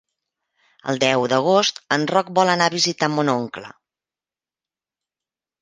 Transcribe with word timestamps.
El 0.93 1.01
deu 1.03 1.25
d'agost 1.33 1.83
en 1.97 2.07
Roc 2.13 2.33
vol 2.41 2.53
anar 2.55 2.71
a 2.71 2.75
visitar 2.79 3.13
mon 3.19 3.31
oncle. 3.37 3.73